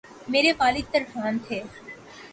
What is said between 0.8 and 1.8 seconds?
ترکھان تھے